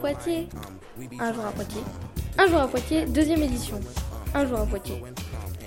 [0.00, 0.48] Poitiers.
[1.18, 1.82] Un jour à Poitiers.
[2.38, 3.80] Un jour à Poitiers, deuxième édition.
[4.34, 5.02] Un jour à Poitiers.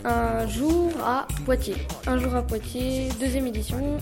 [0.04, 1.76] Un jour à Poitiers.
[2.08, 3.98] Un jour à Poitiers, deuxième édition.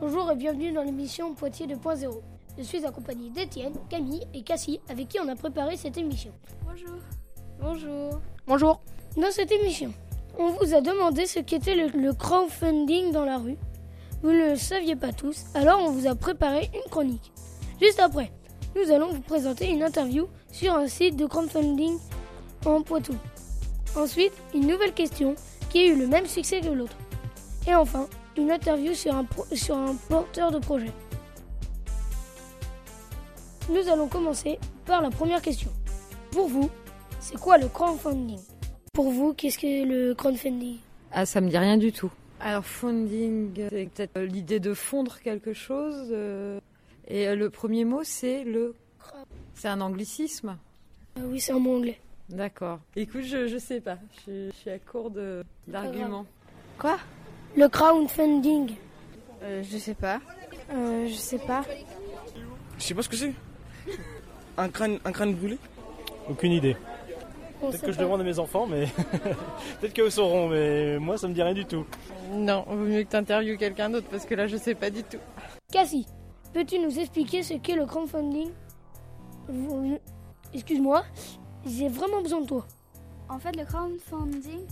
[0.00, 2.33] Bonjour et bienvenue dans l'émission Poitiers 2.0.
[2.56, 6.30] Je suis accompagné d'Étienne, Camille et Cassie avec qui on a préparé cette émission.
[6.64, 6.98] Bonjour.
[7.60, 8.20] Bonjour.
[8.46, 8.80] Bonjour.
[9.16, 9.92] Dans cette émission,
[10.38, 13.56] on vous a demandé ce qu'était le, le crowdfunding dans la rue.
[14.22, 17.32] Vous ne le saviez pas tous, alors on vous a préparé une chronique.
[17.80, 18.32] Juste après,
[18.76, 21.98] nous allons vous présenter une interview sur un site de crowdfunding
[22.66, 23.14] en Poitou.
[23.96, 25.34] Ensuite, une nouvelle question
[25.70, 26.96] qui a eu le même succès que l'autre.
[27.68, 28.06] Et enfin,
[28.36, 30.90] une interview sur un, pro- sur un porteur de projet.
[33.70, 35.70] Nous allons commencer par la première question.
[36.30, 36.70] Pour vous,
[37.20, 38.38] c'est quoi le crowdfunding?
[38.92, 40.78] Pour vous, qu'est-ce que le crowdfunding?
[41.12, 42.10] Ah, ça me dit rien du tout.
[42.40, 46.08] Alors, funding, c'est peut-être l'idée de fondre quelque chose.
[46.10, 46.60] euh,
[47.08, 48.74] et euh, le premier mot, c'est le.
[49.54, 50.56] C'est un anglicisme?
[51.16, 51.98] Ah Oui, c'est un mot anglais.
[52.28, 52.80] D'accord.
[52.96, 53.98] Écoute, je, je sais pas.
[54.26, 56.26] Je, je suis à court de- d'arguments.
[56.78, 56.98] Quoi?
[57.56, 58.72] Le crowdfunding.
[59.42, 60.20] euh, Je sais pas.
[60.72, 61.62] Euh, je sais pas.
[62.78, 63.32] Je sais pas ce que c'est.
[64.56, 65.58] Un crâne, un crâne brûlé
[66.28, 66.76] Aucune idée.
[67.60, 68.86] Peut-être que je demande à mes enfants, mais
[69.80, 71.84] peut-être qu'eux sauront, mais moi ça me dit rien du tout.
[72.32, 75.02] Non, vaut mieux que tu interviewes quelqu'un d'autre parce que là je sais pas du
[75.02, 75.18] tout.
[75.72, 76.06] Cassie,
[76.52, 78.50] peux-tu nous expliquer ce qu'est le crowdfunding
[80.52, 81.04] Excuse-moi,
[81.66, 82.66] j'ai vraiment besoin de toi.
[83.28, 84.66] En fait, le crowdfunding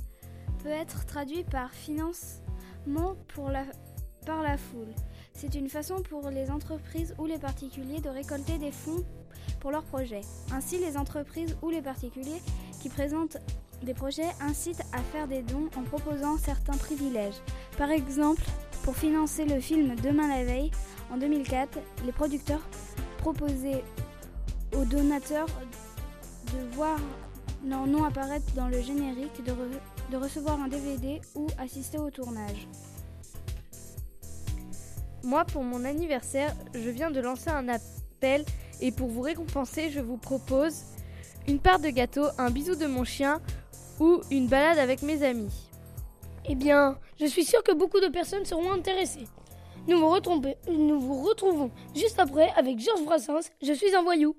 [0.63, 3.65] peut être traduit par financement pour la,
[4.27, 4.95] par la foule.
[5.35, 9.05] C'est une façon pour les entreprises ou les particuliers de récolter des fonds
[9.61, 10.21] pour leurs projets.
[10.53, 12.43] Ainsi, les entreprises ou les particuliers
[12.81, 13.39] qui présentent
[13.83, 17.41] des projets incitent à faire des dons en proposant certains privilèges.
[17.79, 18.43] Par exemple,
[18.85, 20.71] pour financer le film Demain la veille,
[21.13, 22.63] en 2004, les producteurs
[23.19, 23.83] proposaient
[24.77, 25.49] aux donateurs
[26.53, 26.99] de voir
[27.65, 29.53] leur nom apparaître dans le générique, de,
[30.11, 32.67] de recevoir un DVD ou assister au tournage.
[35.25, 38.45] Moi, pour mon anniversaire, je viens de lancer un appel
[38.81, 40.83] et pour vous récompenser, je vous propose
[41.47, 43.41] une part de gâteau, un bisou de mon chien
[44.01, 45.71] ou une balade avec mes amis.
[46.49, 49.29] Eh bien, je suis sûr que beaucoup de personnes seront intéressées.
[49.87, 50.17] Nous vous,
[50.69, 54.37] nous vous retrouvons juste après avec Georges Brassens, Je suis un voyou.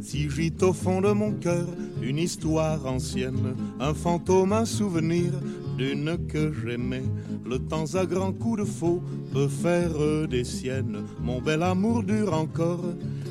[0.00, 1.66] Si gîte au fond de mon cœur
[2.02, 5.32] une histoire ancienne, un fantôme, un souvenir
[5.76, 7.04] d'une que j'aimais.
[7.46, 9.02] Le temps à grands coups de faux
[9.32, 11.04] peut faire des siennes.
[11.22, 12.84] Mon bel amour dure encore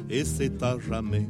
[0.10, 1.28] et c'est à jamais.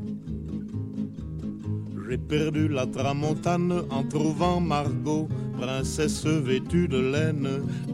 [2.10, 5.28] J'ai perdu la tramontane en trouvant Margot,
[5.60, 7.50] princesse vêtue de laine,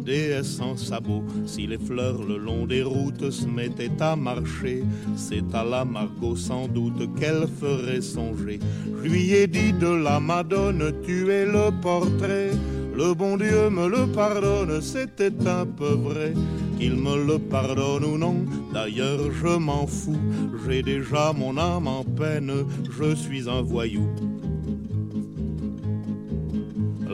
[0.05, 1.23] déesse en sabots.
[1.45, 4.83] Si les fleurs le long des routes se mettaient à marcher,
[5.15, 8.59] c'est à la Margot sans doute qu'elle ferait songer.
[9.03, 12.51] Je lui ai dit de la Madone, tu es le portrait.
[12.95, 16.33] Le bon Dieu me le pardonne, c'était un peu vrai.
[16.79, 20.19] Qu'il me le pardonne ou non, d'ailleurs je m'en fous.
[20.65, 22.51] J'ai déjà mon âme en peine,
[22.97, 24.07] je suis un voyou.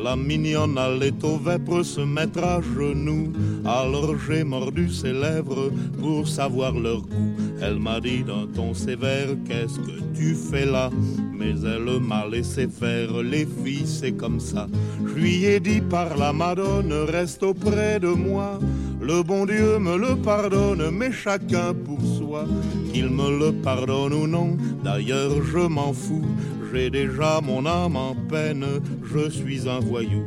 [0.04, 3.32] La mignonne allait au vêpres se mettre à genoux.
[3.66, 7.36] Alors j'ai mordu ses lèvres pour savoir leur goût.
[7.62, 10.90] Elle m'a dit d'un ton sévère Qu'est-ce que tu fais là?
[11.32, 13.22] Mais elle m'a laissé faire.
[13.22, 14.68] Les filles, c'est comme ça.
[15.06, 18.60] Je lui ai dit par la Madone Reste auprès de moi.
[19.02, 22.00] Le bon Dieu me le pardonne, mais chacun pour
[22.94, 26.26] Qu'il me le pardonne ou non, d'ailleurs je m'en fous.
[26.74, 28.66] J'ai déjà mon âme en peine,
[29.04, 30.24] je suis un voyou.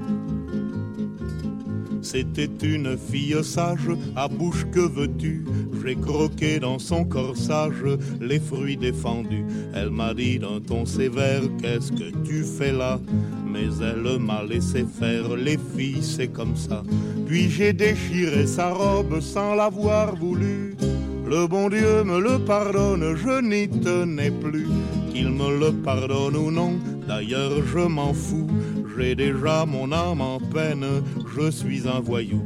[2.03, 5.45] C'était une fille sage, à bouche que veux-tu?
[5.83, 7.83] J'ai croqué dans son corsage
[8.21, 9.47] les fruits défendus.
[9.75, 13.01] Elle m'a dit d'un ton sévère, qu'est-ce que tu fais là?
[13.47, 16.83] Mais elle m'a laissé faire, les filles c'est comme ça.
[17.27, 20.77] Puis j'ai déchiré sa robe sans l'avoir voulu.
[21.35, 24.69] Le bon Dieu me le pardonne, je n'y tenais plus.
[25.11, 26.79] Qu'il me le pardonne ou non,
[27.09, 28.47] d'ailleurs je m'en fous.
[28.97, 30.87] J'ai déjà mon âme en peine,
[31.35, 32.41] je suis un voyou.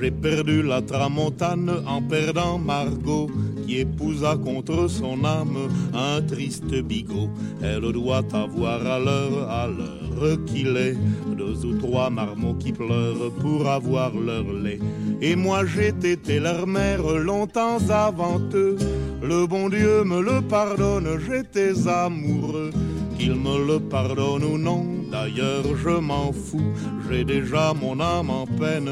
[0.00, 3.30] J'ai perdu la tramontane en perdant Margot,
[3.64, 7.30] qui épousa contre son âme un triste bigot.
[7.62, 10.07] Elle doit avoir à l'heure, à l'heure
[10.46, 10.96] qu'il est,
[11.36, 14.78] deux ou trois marmots qui pleurent pour avoir leur lait.
[15.20, 18.76] Et moi j'ai été leur mère longtemps avant eux.
[19.22, 22.70] Le bon Dieu me le pardonne, j'étais amoureux.
[23.18, 26.72] Qu'il me le pardonne ou non, d'ailleurs je m'en fous.
[27.10, 28.90] J'ai déjà mon âme en peine,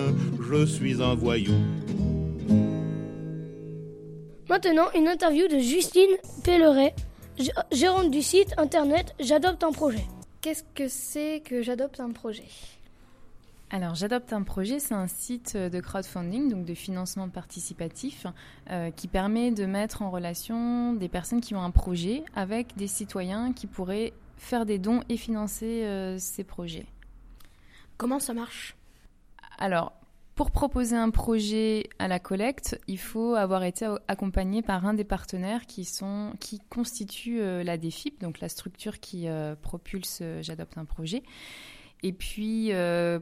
[0.51, 1.55] je suis un voyou.
[4.49, 6.95] Maintenant, une interview de Justine Pelleret,
[7.73, 10.05] gérante du site internet J'adopte un projet.
[10.47, 12.47] Qu'est-ce que c'est que J'adopte un projet?
[13.71, 18.29] Alors, J'adopte un projet, c'est un site de crowdfunding, donc de financement participatif,
[18.71, 22.87] euh, qui permet de mettre en relation des personnes qui ont un projet avec des
[22.87, 26.87] citoyens qui pourraient faire des dons et financer euh, ces projets.
[27.97, 28.77] Comment ça marche?
[29.59, 29.95] Alors,
[30.37, 35.03] pour proposer un projet à la collecte, il faut avoir été accompagné par un des
[35.03, 39.27] partenaires qui, sont, qui constitue euh, la DEFIP, donc la structure qui
[39.63, 41.23] propulse J'adopte un projet.
[42.03, 43.19] Et puis, euh,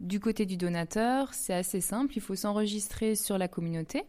[0.00, 2.14] du côté du donateur, c'est assez simple.
[2.16, 4.04] Il faut s'enregistrer sur la communauté,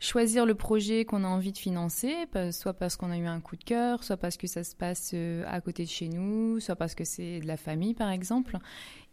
[0.00, 2.14] choisir le projet qu'on a envie de financer,
[2.52, 5.12] soit parce qu'on a eu un coup de cœur, soit parce que ça se passe
[5.14, 8.56] euh, à côté de chez nous, soit parce que c'est de la famille, par exemple.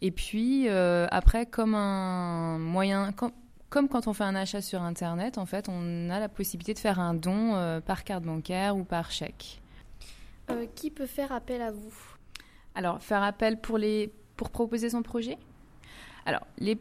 [0.01, 3.11] Et puis, euh, après, comme un moyen...
[3.69, 6.79] Comme, quand on fait un achat sur Internet, en fait, on a la possibilité de
[6.79, 9.61] faire un don par carte bancaire ou par chèque.
[10.73, 11.93] qui peut faire appel à vous?
[12.75, 15.37] Alors, faire appel pour, les, pour proposer son projet?
[16.27, 16.75] Alors, les,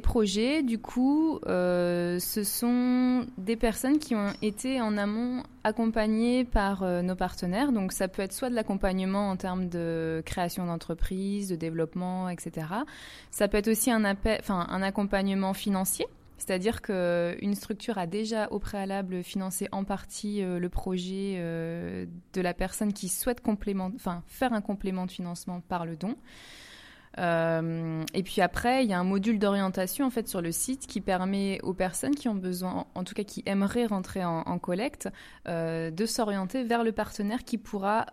[0.00, 6.82] projets, du coup, euh, ce sont des personnes qui ont été en amont accompagnées par
[6.82, 7.70] euh, nos partenaires.
[7.70, 12.66] Donc, ça peut être soit de l'accompagnement en termes de création d'entreprise, de développement, etc.
[13.30, 16.08] Ça peut être aussi un, accompagnement financier.
[16.38, 22.54] C'est-à-dire qu'une structure a déjà au préalable financé en partie euh, le projet de la
[22.54, 23.40] personne qui souhaite
[24.26, 26.16] faire un complément de financement par le don.
[27.18, 30.86] Euh, et puis après, il y a un module d'orientation en fait sur le site
[30.86, 35.08] qui permet aux personnes qui ont besoin, en tout cas qui aimeraient rentrer en collecte,
[35.46, 38.06] de s'orienter vers le partenaire qui pourra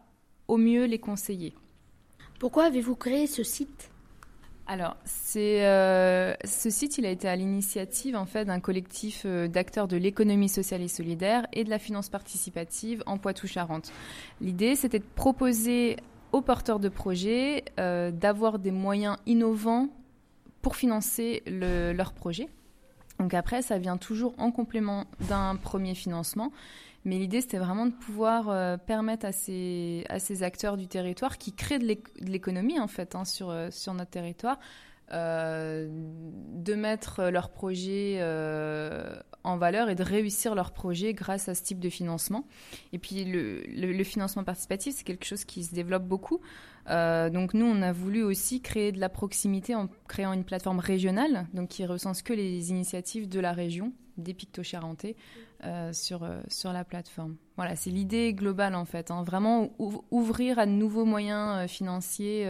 [0.48, 1.54] au mieux les conseiller.
[2.40, 3.92] Pourquoi avez-vous créé ce site?
[4.68, 9.48] Alors, c'est euh, ce site, il a été à l'initiative en fait d'un collectif euh,
[9.48, 13.92] d'acteurs de l'économie sociale et solidaire et de la finance participative en Poitou-Charentes.
[14.42, 15.98] L'idée, c'était de proposer
[16.36, 19.88] aux porteurs de projets euh, d'avoir des moyens innovants
[20.62, 22.50] pour financer leur projet.
[23.20, 26.52] Donc après, ça vient toujours en complément d'un premier financement.
[27.06, 31.38] Mais l'idée, c'était vraiment de pouvoir euh, permettre à ces, à ces acteurs du territoire
[31.38, 34.60] qui créent de l'économie, en fait, hein, sur, euh, sur notre territoire,
[35.12, 38.18] de mettre leur projet
[39.46, 42.46] en valeur et de réussir leur projet grâce à ce type de financement.
[42.94, 46.42] Et puis, le, financement participatif, c'est quelque chose qui se développe beaucoup.
[46.88, 51.48] donc, nous, on a voulu aussi créer de la proximité en créant une plateforme régionale,
[51.54, 55.16] donc qui recense que les initiatives de la région, des Picto-Charentais,
[55.64, 57.38] euh, sur, euh, sur la plateforme.
[57.56, 59.10] Voilà, c'est l'idée globale en fait.
[59.10, 59.24] Hein.
[59.24, 59.72] Vraiment
[60.12, 62.48] ouvrir à de nouveaux moyens euh, financiers,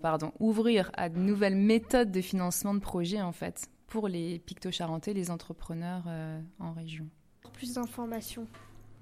[0.00, 5.12] pardon, ouvrir à de nouvelles méthodes de financement de projets en fait pour les picto-charentais,
[5.12, 6.04] les entrepreneurs
[6.58, 7.06] en région.
[7.52, 8.46] Plus d'informations.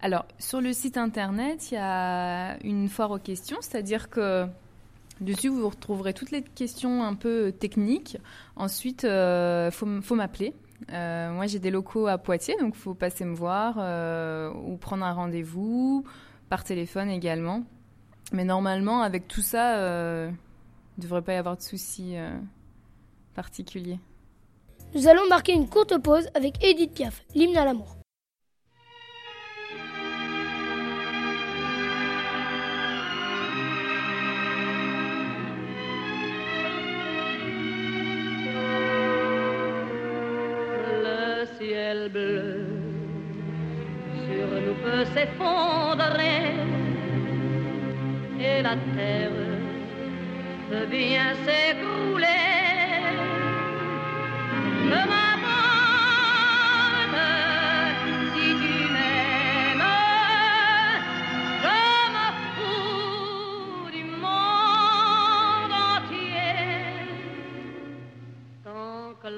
[0.01, 4.47] Alors, sur le site internet, il y a une foire aux questions, c'est-à-dire que
[5.21, 8.19] Dessus, vous retrouverez toutes les questions un peu techniques.
[8.57, 10.55] Ensuite, il faut, faut m'appeler.
[10.93, 14.77] Euh, moi, j'ai des locaux à Poitiers, donc il faut passer me voir euh, ou
[14.77, 16.05] prendre un rendez-vous
[16.49, 17.65] par téléphone également.
[18.33, 20.31] Mais normalement, avec tout ça, euh,
[20.97, 22.15] il ne devrait pas y avoir de soucis
[23.35, 23.99] particuliers.
[24.95, 28.01] Nous allons marquer une courte pause avec Edith Piaf, l'hymne à l'amour.
[42.09, 42.67] bleu
[44.27, 46.55] sur nous peut s'effondrer
[48.41, 49.31] et la terre
[50.71, 52.50] peut bien s'écrouler.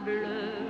[0.00, 0.65] Bleu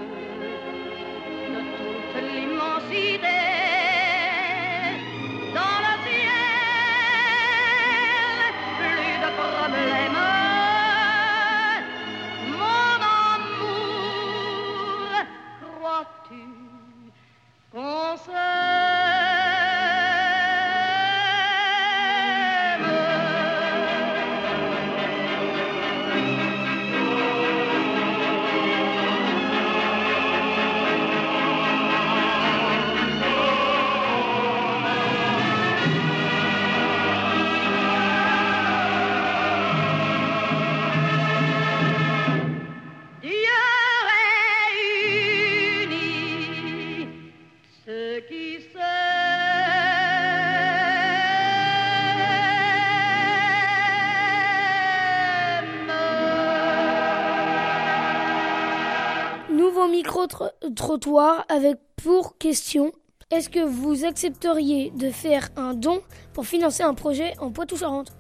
[60.06, 62.92] micro-trottoir avec pour question
[63.32, 66.00] est-ce que vous accepteriez de faire un don
[66.32, 68.12] pour financer un projet en Poitou-Charentes?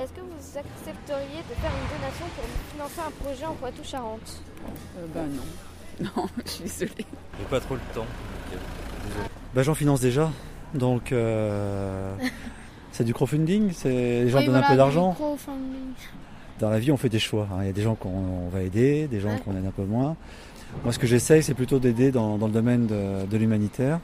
[0.00, 4.42] Est-ce que vous accepteriez de faire une donation pour financer un projet en Poitou-Charentes?
[4.98, 5.42] Euh, bah non.
[6.16, 7.06] Non, je suis désolée.
[7.38, 8.06] J'ai pas trop le temps.
[9.54, 10.28] Bah, j'en finance déjà,
[10.74, 12.12] donc euh,
[12.90, 15.16] c'est du crowdfunding, c'est les gens Oui, donnent un peu d'argent.
[16.58, 17.46] Dans la vie, on fait des choix.
[17.52, 17.58] hein.
[17.60, 19.84] Il y a des gens qu'on on va aider, des gens qu'on aide un peu
[19.84, 20.16] moins.
[20.82, 24.00] Moi, ce que j'essaye, c'est plutôt d'aider dans, dans le domaine de, de l'humanitaire.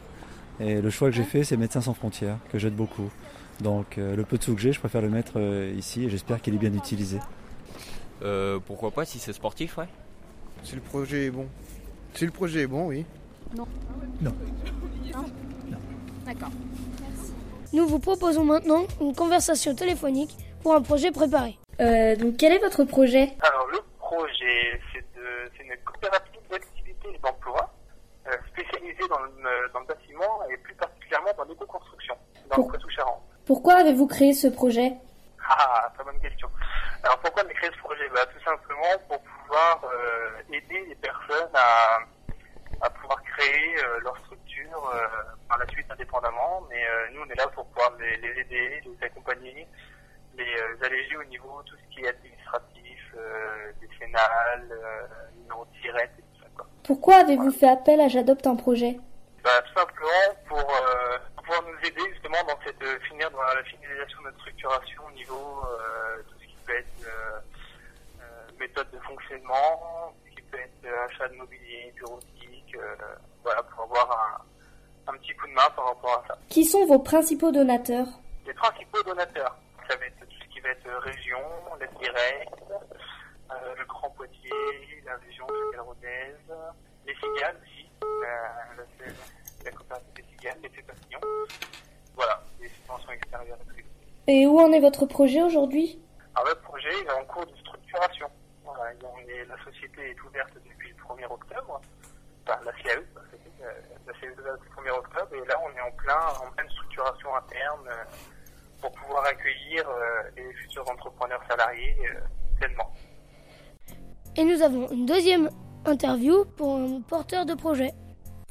[0.61, 3.11] Et le choix que j'ai fait, c'est Médecins sans frontières, que j'aide beaucoup.
[3.61, 6.11] Donc, euh, le peu de sous que j'ai, je préfère le mettre euh, ici et
[6.11, 7.19] j'espère qu'il est bien utilisé.
[8.23, 9.89] Euh, pourquoi pas si c'est sportif, ouais.
[10.63, 11.47] Si le projet est bon.
[12.15, 13.05] Si le projet est bon, oui.
[13.57, 13.67] Non.
[14.23, 14.33] Non.
[15.15, 15.25] Non
[16.25, 16.51] D'accord.
[17.01, 17.33] Merci.
[17.73, 21.57] Nous vous proposons maintenant une conversation téléphonique pour un projet préparé.
[21.81, 23.33] Euh, donc quel est votre projet?
[23.41, 26.30] Alors le projet, c'est de- c'est une coopérative
[27.15, 27.71] et d'emploi
[28.27, 32.17] euh, spécialisée dans le, dans le bâtiment et plus particulièrement dans l'éco-construction,
[32.49, 33.23] dans Pour- le Poitou-Charentes.
[33.47, 34.93] Pourquoi avez-vous créé ce projet?
[35.49, 36.49] Ah, très bonne question.
[37.03, 38.09] Alors pourquoi on a créé ce projet?
[38.15, 41.99] Bah, Tout simplement pour pouvoir euh, aider les personnes à,
[42.83, 45.07] à pouvoir créer euh, leur structure euh,
[45.49, 46.63] par la suite indépendamment.
[46.69, 49.67] Mais euh, nous, on est là pour pouvoir les, les aider, les accompagner,
[50.37, 55.07] les euh, alléger au niveau tout ce qui est administratif, euh, décennal, euh,
[55.41, 56.29] numéro de sirette et tout ça.
[56.29, 56.30] Quoi.
[56.85, 58.99] Pourquoi avez-vous fait appel à J'adopte un projet?
[59.43, 63.41] Bah, tout simplement pour, euh, pour pouvoir nous aider justement dans cette euh, finir dans
[63.41, 67.43] la finalisation de notre structuration au niveau euh, tout ce qui peut être
[68.59, 72.77] méthode de fonctionnement, ce qui peut être achat de mobilier, bureautique,
[73.43, 74.43] voilà pour avoir
[75.09, 76.39] un, un petit coup de main par rapport à ça.
[76.51, 78.07] Qui sont vos principaux donateurs?
[78.47, 79.57] Les principaux donateurs,
[79.89, 81.39] ça va être tout ce qui va être région,
[81.81, 82.53] la directe,
[83.53, 86.37] euh, le Grand Poitiers, la région Châtel-Rodez,
[87.07, 87.91] les cigales aussi,
[88.23, 88.85] la,
[89.65, 91.21] la, coopérative des cigales, les papillons.
[92.15, 93.59] Voilà, les subventions extérieures
[94.27, 95.99] et où en est votre projet aujourd'hui?
[96.37, 98.29] Alors le projet il est en cours de structuration.
[98.65, 101.81] Voilà, on est- la société est ouverte depuis le 1er octobre.
[102.47, 103.03] Enfin, la CAE,
[103.63, 103.73] euh,
[104.07, 105.35] la CAE est ouverte depuis le 1er octobre.
[105.35, 108.05] Et là, on est en, plein, en pleine structuration interne euh,
[108.81, 112.21] pour pouvoir accueillir euh, les futurs entrepreneurs salariés euh,
[112.57, 112.93] pleinement.
[114.37, 115.51] Et nous avons une deuxième
[115.85, 117.91] interview pour un porteur de projet.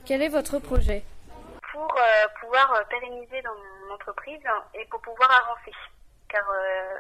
[0.05, 1.03] Quel est votre projet
[1.71, 4.41] pour euh, pouvoir euh, pérenniser dans mon entreprise
[4.73, 5.71] et pour pouvoir avancer.
[6.27, 6.97] Car euh,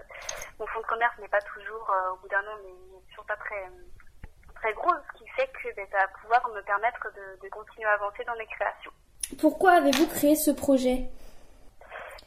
[0.59, 3.25] mon fonds de commerce n'est pas toujours, euh, au bout d'un an, mais n'est toujours
[3.25, 3.67] pas très,
[4.55, 7.87] très gros, ce qui fait que ben, ça va pouvoir me permettre de, de continuer
[7.87, 8.91] à avancer dans mes créations.
[9.39, 11.09] Pourquoi avez-vous créé ce projet?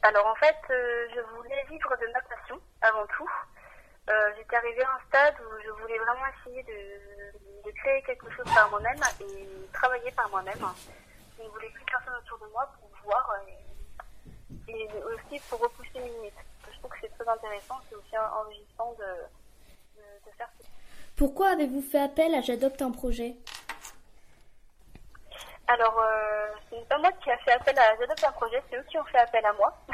[0.02, 3.30] Alors en fait, euh, je voulais vivre de ma passion avant tout.
[4.10, 8.30] Euh, J'étais arrivée à un stade où je voulais vraiment essayer de, de créer quelque
[8.32, 10.58] chose par moi-même et travailler par moi-même.
[11.38, 15.90] Je ne voulais plus personne autour de moi pour voir et, et aussi pour repousser
[16.00, 16.34] mes limites.
[16.72, 20.66] Je trouve que c'est très intéressant, c'est aussi enrichissant de, de, de faire ce
[21.16, 23.36] Pourquoi avez-vous fait appel à J'adopte un projet?
[25.68, 28.76] Alors, euh, ce n'est pas moi qui a fait appel à J'adopte un projet, c'est
[28.76, 29.72] eux qui ont fait appel à moi.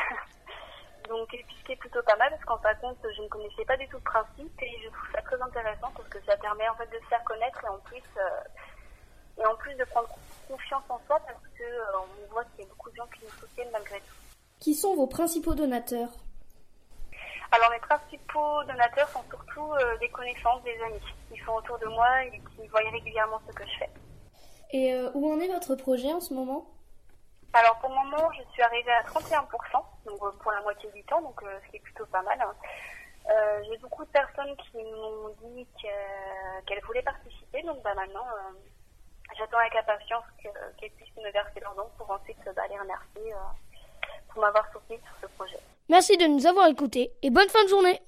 [1.09, 3.77] Donc, qui est plutôt pas mal, parce qu'en fin de compte, je ne connaissais pas
[3.77, 6.75] du tout le principe et je trouve ça très intéressant parce que ça permet en
[6.77, 10.09] fait de se faire connaître et en plus, euh, et en plus de prendre
[10.49, 11.99] confiance en soi parce que euh,
[12.29, 14.15] on voit qu'il y a beaucoup de gens qui nous soutiennent malgré tout.
[14.61, 16.11] Qui sont vos principaux donateurs?
[17.51, 21.01] Alors, mes principaux donateurs sont surtout euh, des connaissances, des amis.
[21.35, 23.91] Ils sont autour de moi et qui voient régulièrement ce que je fais.
[24.73, 26.67] Et où en est votre projet en ce moment?
[27.55, 29.47] Alors pour le moment, je suis arrivée à 31%,
[30.09, 32.39] donc euh, pour la moitié du temps, donc euh, ce qui est plutôt pas mal.
[33.31, 38.25] Euh, J'ai beaucoup de personnes qui m'ont dit que- qu'elles voulaient participer, donc bah, maintenant,
[39.37, 43.35] j'attends avec impatience que- qu'elles puissent me verser leur nom pour ensuite bah, les remercier
[44.31, 45.59] pour m'avoir soutenu sur ce projet.
[45.91, 48.01] Merci de nous avoir écoutés et bonne fin de journée